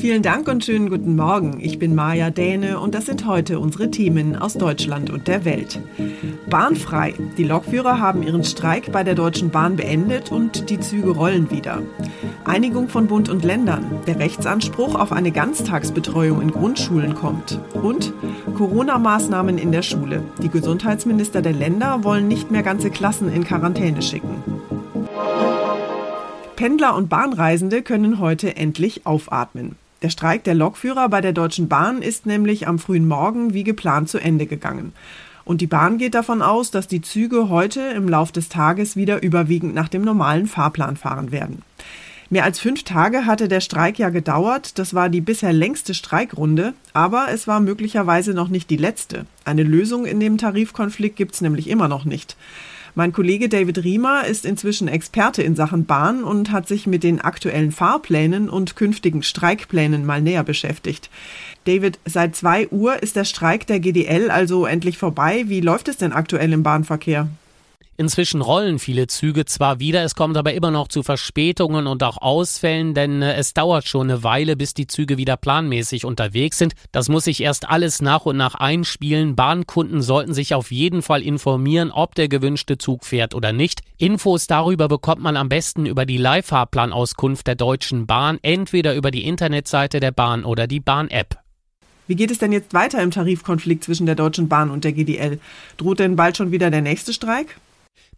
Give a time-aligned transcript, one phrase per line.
[0.00, 1.58] Vielen Dank und schönen guten Morgen.
[1.60, 5.78] Ich bin Maja Däne und das sind heute unsere Themen aus Deutschland und der Welt.
[6.48, 7.12] Bahnfrei.
[7.36, 11.82] Die Lokführer haben ihren Streik bei der Deutschen Bahn beendet und die Züge rollen wieder.
[12.46, 13.84] Einigung von Bund und Ländern.
[14.06, 17.60] Der Rechtsanspruch auf eine Ganztagsbetreuung in Grundschulen kommt.
[17.74, 18.14] Und
[18.56, 20.22] Corona-Maßnahmen in der Schule.
[20.42, 24.42] Die Gesundheitsminister der Länder wollen nicht mehr ganze Klassen in Quarantäne schicken.
[26.56, 29.76] Pendler und Bahnreisende können heute endlich aufatmen.
[30.02, 34.08] Der Streik der Lokführer bei der Deutschen Bahn ist nämlich am frühen Morgen wie geplant
[34.08, 34.92] zu Ende gegangen.
[35.44, 39.22] Und die Bahn geht davon aus, dass die Züge heute im Lauf des Tages wieder
[39.22, 41.62] überwiegend nach dem normalen Fahrplan fahren werden.
[42.30, 44.78] Mehr als fünf Tage hatte der Streik ja gedauert.
[44.78, 49.26] Das war die bisher längste Streikrunde, aber es war möglicherweise noch nicht die letzte.
[49.44, 52.36] Eine Lösung in dem Tarifkonflikt gibt es nämlich immer noch nicht.
[53.00, 57.18] Mein Kollege David Riemer ist inzwischen Experte in Sachen Bahn und hat sich mit den
[57.18, 61.08] aktuellen Fahrplänen und künftigen Streikplänen mal näher beschäftigt.
[61.64, 65.44] David, seit zwei Uhr ist der Streik der GDL also endlich vorbei.
[65.46, 67.30] Wie läuft es denn aktuell im Bahnverkehr?
[68.00, 72.16] Inzwischen rollen viele Züge zwar wieder, es kommt aber immer noch zu Verspätungen und auch
[72.16, 76.72] Ausfällen, denn äh, es dauert schon eine Weile, bis die Züge wieder planmäßig unterwegs sind.
[76.92, 79.36] Das muss sich erst alles nach und nach einspielen.
[79.36, 83.82] Bahnkunden sollten sich auf jeden Fall informieren, ob der gewünschte Zug fährt oder nicht.
[83.98, 89.26] Infos darüber bekommt man am besten über die Leihfahrplanauskunft der Deutschen Bahn, entweder über die
[89.26, 91.38] Internetseite der Bahn oder die Bahn-App.
[92.06, 95.38] Wie geht es denn jetzt weiter im Tarifkonflikt zwischen der Deutschen Bahn und der GDL?
[95.76, 97.58] Droht denn bald schon wieder der nächste Streik?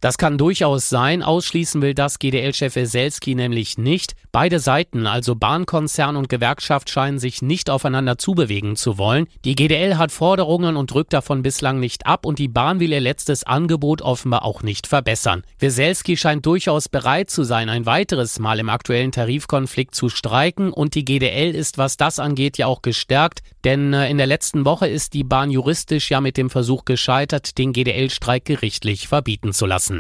[0.03, 4.17] Das kann durchaus sein, ausschließen will das GDL-Chef Weselski nämlich nicht.
[4.33, 9.29] Beide Seiten, also Bahnkonzern und Gewerkschaft, scheinen sich nicht aufeinander zubewegen zu wollen.
[9.45, 13.01] Die GDL hat Forderungen und drückt davon bislang nicht ab und die Bahn will ihr
[13.01, 15.45] letztes Angebot offenbar auch nicht verbessern.
[15.61, 20.97] Weselski scheint durchaus bereit zu sein, ein weiteres Mal im aktuellen Tarifkonflikt zu streiken und
[20.97, 24.89] die GDL ist, was das angeht, ja auch gestärkt, denn äh, in der letzten Woche
[24.89, 29.92] ist die Bahn juristisch ja mit dem Versuch gescheitert, den GDL-Streik gerichtlich verbieten zu lassen.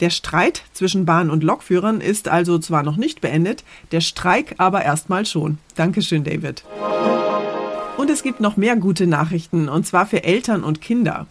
[0.00, 4.84] Der Streit zwischen Bahn und Lokführern ist also zwar noch nicht beendet, der Streik aber
[4.84, 5.58] erstmal schon.
[5.74, 6.64] Dankeschön, David.
[7.96, 11.26] Und es gibt noch mehr gute Nachrichten, und zwar für Eltern und Kinder.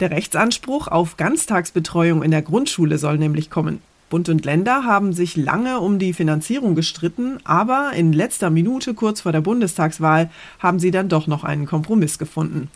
[0.00, 3.80] Der Rechtsanspruch auf Ganztagsbetreuung in der Grundschule soll nämlich kommen.
[4.10, 9.22] Bund und Länder haben sich lange um die Finanzierung gestritten, aber in letzter Minute kurz
[9.22, 12.68] vor der Bundestagswahl haben sie dann doch noch einen Kompromiss gefunden.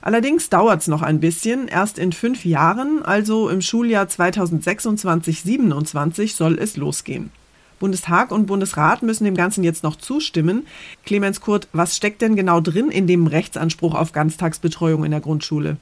[0.00, 1.68] Allerdings dauert es noch ein bisschen.
[1.68, 7.30] Erst in fünf Jahren, also im Schuljahr 2026-27, soll es losgehen.
[7.78, 10.66] Bundestag und Bundesrat müssen dem Ganzen jetzt noch zustimmen.
[11.06, 15.76] Clemens Kurt, was steckt denn genau drin in dem Rechtsanspruch auf Ganztagsbetreuung in der Grundschule?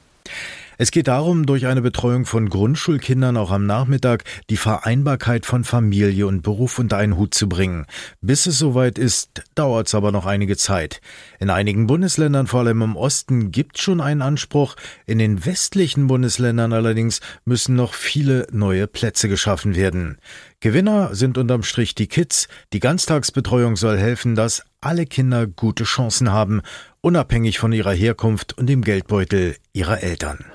[0.79, 6.27] Es geht darum, durch eine Betreuung von Grundschulkindern auch am Nachmittag die Vereinbarkeit von Familie
[6.27, 7.87] und Beruf unter einen Hut zu bringen.
[8.21, 11.01] Bis es soweit ist, dauert es aber noch einige Zeit.
[11.39, 14.75] In einigen Bundesländern, vor allem im Osten, gibt schon einen Anspruch.
[15.07, 20.19] In den westlichen Bundesländern allerdings müssen noch viele neue Plätze geschaffen werden.
[20.59, 22.47] Gewinner sind unterm Strich die Kids.
[22.73, 26.61] Die Ganztagsbetreuung soll helfen, dass alle Kinder gute Chancen haben,
[27.01, 30.45] unabhängig von ihrer Herkunft und dem Geldbeutel ihrer Eltern.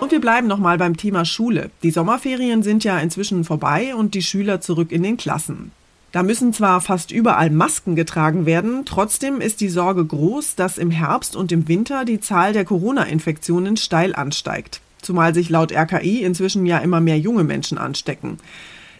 [0.00, 1.70] Und wir bleiben nochmal beim Thema Schule.
[1.82, 5.72] Die Sommerferien sind ja inzwischen vorbei und die Schüler zurück in den Klassen.
[6.12, 10.92] Da müssen zwar fast überall Masken getragen werden, trotzdem ist die Sorge groß, dass im
[10.92, 14.80] Herbst und im Winter die Zahl der Corona-Infektionen steil ansteigt.
[15.02, 18.38] Zumal sich laut RKI inzwischen ja immer mehr junge Menschen anstecken.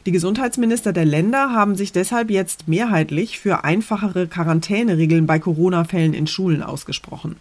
[0.06, 6.26] Die Gesundheitsminister der Länder haben sich deshalb jetzt mehrheitlich für einfachere Quarantäneregeln bei Corona-Fällen in
[6.26, 7.36] Schulen ausgesprochen.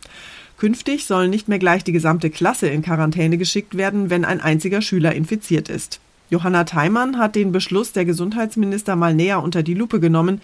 [0.57, 4.81] Künftig soll nicht mehr gleich die gesamte Klasse in Quarantäne geschickt werden, wenn ein einziger
[4.81, 6.00] Schüler infiziert ist.
[6.29, 10.40] Johanna Theimann hat den Beschluss der Gesundheitsminister mal näher unter die Lupe genommen.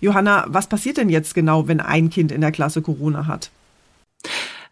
[0.00, 3.52] Johanna, was passiert denn jetzt genau, wenn ein Kind in der Klasse Corona hat?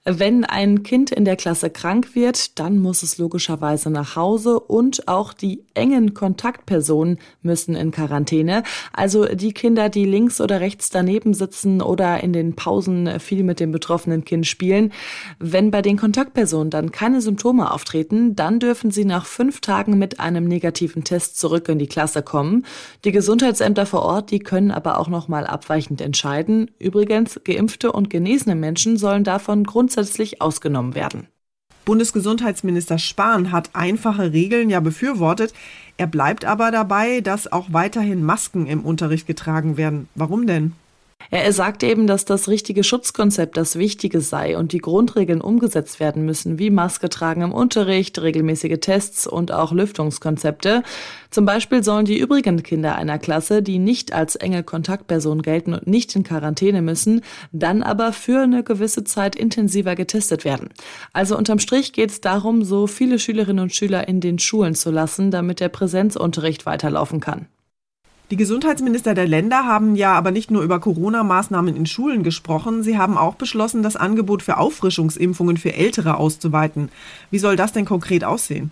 [0.07, 5.09] Wenn ein Kind in der Klasse krank wird, dann muss es logischerweise nach Hause und
[5.09, 8.63] auch die engen Kontaktpersonen müssen in Quarantäne.
[8.95, 13.61] Also die Kinder, die links oder rechts daneben sitzen oder in den Pausen viel mit
[13.61, 14.91] dem betroffenen Kind spielen.
[15.39, 20.19] Wenn bei den Kontaktpersonen dann keine Symptome auftreten, dann dürfen sie nach fünf Tagen mit
[20.19, 22.65] einem negativen Test zurück in die Klasse kommen.
[23.05, 26.71] Die Gesundheitsämter vor Ort, die können aber auch noch mal abweichend entscheiden.
[26.79, 31.27] Übrigens, geimpfte und genesene Menschen sollen davon grundsätzlich grundsätzlich ausgenommen werden.
[31.85, 35.53] Bundesgesundheitsminister Spahn hat einfache Regeln ja befürwortet.
[35.97, 40.09] Er bleibt aber dabei, dass auch weiterhin Masken im Unterricht getragen werden.
[40.15, 40.75] Warum denn?
[41.31, 46.25] Er sagt eben, dass das richtige Schutzkonzept das Wichtige sei und die Grundregeln umgesetzt werden
[46.25, 50.83] müssen, wie Maske tragen im Unterricht, regelmäßige Tests und auch Lüftungskonzepte.
[51.31, 55.87] Zum Beispiel sollen die übrigen Kinder einer Klasse, die nicht als enge Kontaktperson gelten und
[55.87, 57.21] nicht in Quarantäne müssen,
[57.53, 60.71] dann aber für eine gewisse Zeit intensiver getestet werden.
[61.13, 64.91] Also unterm Strich geht es darum, so viele Schülerinnen und Schüler in den Schulen zu
[64.91, 67.47] lassen, damit der Präsenzunterricht weiterlaufen kann.
[68.31, 72.97] Die Gesundheitsminister der Länder haben ja aber nicht nur über Corona-Maßnahmen in Schulen gesprochen, sie
[72.97, 76.91] haben auch beschlossen, das Angebot für Auffrischungsimpfungen für Ältere auszuweiten.
[77.33, 78.71] Wie soll das denn konkret aussehen?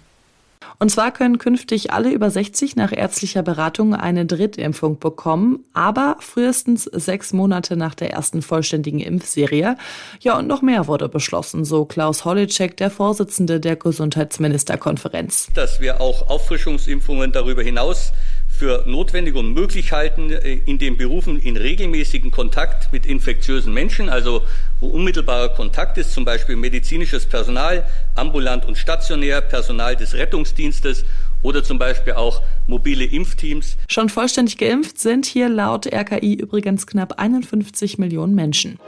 [0.80, 6.84] Und zwar können künftig alle über 60 nach ärztlicher Beratung eine Drittimpfung bekommen, aber frühestens
[6.84, 9.76] sechs Monate nach der ersten vollständigen Impfserie.
[10.20, 15.48] Ja, und noch mehr wurde beschlossen, so Klaus Holleczek, der Vorsitzende der Gesundheitsministerkonferenz.
[15.52, 18.12] Dass wir auch Auffrischungsimpfungen darüber hinaus
[18.58, 24.08] für notwendig und möglich halten, äh, in den Berufen in regelmäßigen Kontakt mit infektiösen Menschen,
[24.08, 24.42] also
[24.80, 27.84] wo unmittelbarer Kontakt ist, zum Beispiel medizinisches Personal,
[28.16, 31.04] ambulant und stationär, Personal des Rettungsdienstes
[31.42, 33.76] oder zum Beispiel auch mobile Impfteams.
[33.88, 38.80] Schon vollständig geimpft sind hier laut RKI übrigens knapp 51 Millionen Menschen.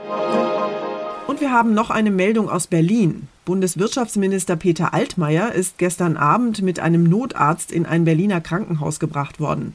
[1.27, 3.29] Und wir haben noch eine Meldung aus Berlin.
[3.51, 9.73] Bundeswirtschaftsminister Peter Altmaier ist gestern Abend mit einem Notarzt in ein Berliner Krankenhaus gebracht worden.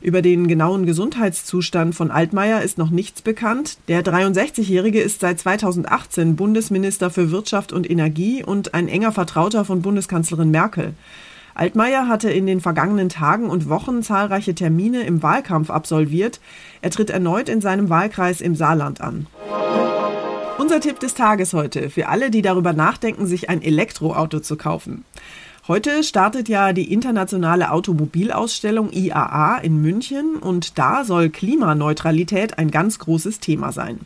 [0.00, 3.78] Über den genauen Gesundheitszustand von Altmaier ist noch nichts bekannt.
[3.88, 9.82] Der 63-Jährige ist seit 2018 Bundesminister für Wirtschaft und Energie und ein enger Vertrauter von
[9.82, 10.94] Bundeskanzlerin Merkel.
[11.56, 16.38] Altmaier hatte in den vergangenen Tagen und Wochen zahlreiche Termine im Wahlkampf absolviert.
[16.82, 19.26] Er tritt erneut in seinem Wahlkreis im Saarland an.
[20.58, 25.04] Unser Tipp des Tages heute für alle, die darüber nachdenken, sich ein Elektroauto zu kaufen.
[25.68, 32.98] Heute startet ja die internationale Automobilausstellung IAA in München und da soll Klimaneutralität ein ganz
[32.98, 34.00] großes Thema sein.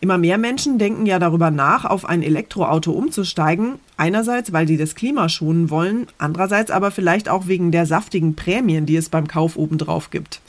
[0.00, 3.74] Immer mehr Menschen denken ja darüber nach, auf ein Elektroauto umzusteigen.
[3.98, 8.86] Einerseits, weil sie das Klima schonen wollen, andererseits aber vielleicht auch wegen der saftigen Prämien,
[8.86, 10.40] die es beim Kauf obendrauf gibt.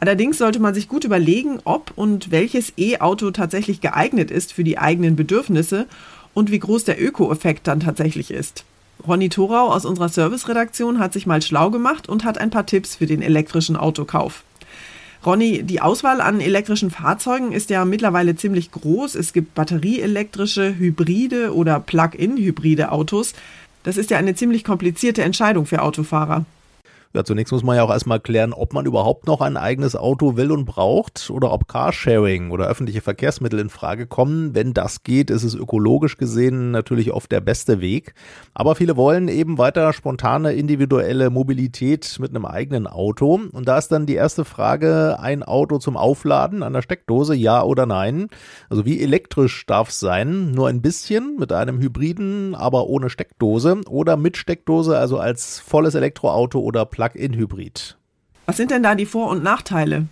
[0.00, 4.78] Allerdings sollte man sich gut überlegen, ob und welches E-Auto tatsächlich geeignet ist für die
[4.78, 5.86] eigenen Bedürfnisse
[6.32, 8.64] und wie groß der Öko-Effekt dann tatsächlich ist.
[9.06, 12.96] Ronny Thorau aus unserer Serviceredaktion hat sich mal schlau gemacht und hat ein paar Tipps
[12.96, 14.42] für den elektrischen Autokauf.
[15.24, 19.14] Ronny, die Auswahl an elektrischen Fahrzeugen ist ja mittlerweile ziemlich groß.
[19.16, 23.34] Es gibt batterieelektrische, hybride oder Plug-in-hybride Autos.
[23.82, 26.46] Das ist ja eine ziemlich komplizierte Entscheidung für Autofahrer.
[27.12, 30.36] Ja, zunächst muss man ja auch erstmal klären, ob man überhaupt noch ein eigenes Auto
[30.36, 34.54] will und braucht oder ob Carsharing oder öffentliche Verkehrsmittel in Frage kommen.
[34.54, 38.14] Wenn das geht, ist es ökologisch gesehen natürlich oft der beste Weg.
[38.54, 43.40] Aber viele wollen eben weiter spontane individuelle Mobilität mit einem eigenen Auto.
[43.50, 47.64] Und da ist dann die erste Frage, ein Auto zum Aufladen an der Steckdose, ja
[47.64, 48.28] oder nein?
[48.68, 50.52] Also wie elektrisch darf es sein?
[50.52, 55.96] Nur ein bisschen mit einem Hybriden, aber ohne Steckdose oder mit Steckdose, also als volles
[55.96, 57.96] Elektroauto oder Plug-in-Hybrid.
[58.44, 60.06] Was sind denn da die Vor- und Nachteile?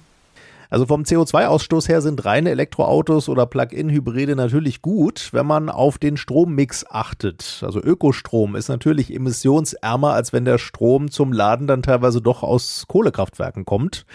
[0.70, 6.16] Also vom CO2-Ausstoß her sind reine Elektroautos oder Plug-in-Hybride natürlich gut, wenn man auf den
[6.16, 7.62] Strommix achtet.
[7.62, 12.86] Also Ökostrom ist natürlich emissionsärmer, als wenn der Strom zum Laden dann teilweise doch aus
[12.88, 14.06] Kohlekraftwerken kommt.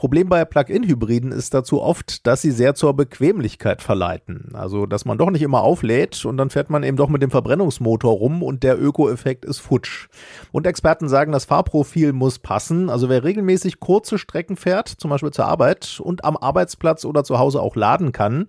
[0.00, 4.48] Problem bei Plug-in-Hybriden ist dazu oft, dass sie sehr zur Bequemlichkeit verleiten.
[4.54, 7.30] Also, dass man doch nicht immer auflädt und dann fährt man eben doch mit dem
[7.30, 10.08] Verbrennungsmotor rum und der Öko-Effekt ist futsch.
[10.52, 12.88] Und Experten sagen, das Fahrprofil muss passen.
[12.88, 17.38] Also, wer regelmäßig kurze Strecken fährt, zum Beispiel zur Arbeit und am Arbeitsplatz oder zu
[17.38, 18.46] Hause auch laden kann,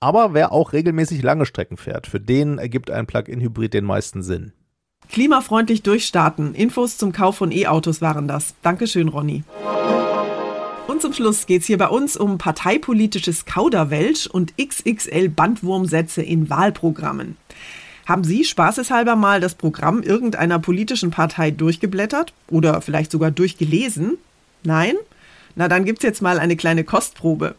[0.00, 4.54] aber wer auch regelmäßig lange Strecken fährt, für den ergibt ein Plug-in-Hybrid den meisten Sinn.
[5.10, 6.54] Klimafreundlich durchstarten.
[6.54, 8.54] Infos zum Kauf von E-Autos waren das.
[8.62, 9.44] Dankeschön, Ronny.
[10.86, 16.50] Und zum Schluss geht es hier bei uns um parteipolitisches Kauderwelsch und XXL Bandwurmsätze in
[16.50, 17.36] Wahlprogrammen.
[18.06, 24.18] Haben Sie spaßeshalber mal das Programm irgendeiner politischen Partei durchgeblättert oder vielleicht sogar durchgelesen?
[24.62, 24.94] Nein?
[25.56, 27.54] Na, dann gibt's jetzt mal eine kleine Kostprobe.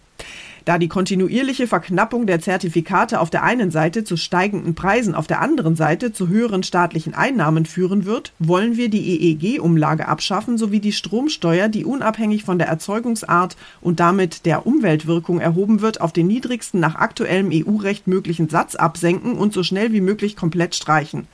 [0.65, 5.39] Da die kontinuierliche Verknappung der Zertifikate auf der einen Seite zu steigenden Preisen auf der
[5.39, 10.91] anderen Seite zu höheren staatlichen Einnahmen führen wird, wollen wir die EEG-Umlage abschaffen sowie die
[10.91, 16.79] Stromsteuer, die unabhängig von der Erzeugungsart und damit der Umweltwirkung erhoben wird, auf den niedrigsten
[16.79, 21.27] nach aktuellem EU-Recht möglichen Satz absenken und so schnell wie möglich komplett streichen.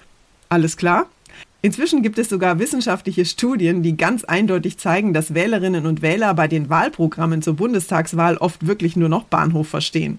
[0.50, 1.06] Alles klar?
[1.64, 6.48] Inzwischen gibt es sogar wissenschaftliche Studien, die ganz eindeutig zeigen, dass Wählerinnen und Wähler bei
[6.48, 10.18] den Wahlprogrammen zur Bundestagswahl oft wirklich nur noch Bahnhof verstehen.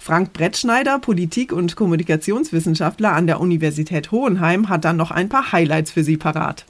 [0.00, 5.92] Frank Brettschneider, Politik- und Kommunikationswissenschaftler an der Universität Hohenheim, hat dann noch ein paar Highlights
[5.92, 6.66] für Sie parat.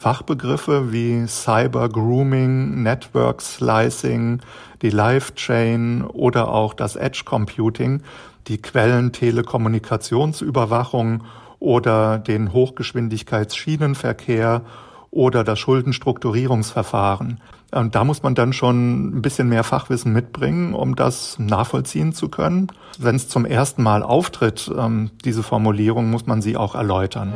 [0.00, 4.40] Fachbegriffe wie Cyber Grooming, Network Slicing,
[4.82, 8.02] die Live Chain oder auch das Edge Computing,
[8.48, 11.22] die Quellen Telekommunikationsüberwachung
[11.58, 14.62] oder den Hochgeschwindigkeitsschienenverkehr
[15.10, 17.40] oder das Schuldenstrukturierungsverfahren.
[17.70, 22.68] Da muss man dann schon ein bisschen mehr Fachwissen mitbringen, um das nachvollziehen zu können.
[22.98, 27.32] Wenn es zum ersten Mal auftritt, ähm, diese Formulierung, muss man sie auch erläutern.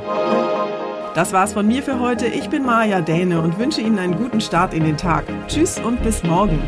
[1.15, 2.27] Das war's von mir für heute.
[2.27, 5.25] Ich bin Maja Däne und wünsche Ihnen einen guten Start in den Tag.
[5.49, 6.61] Tschüss und bis morgen.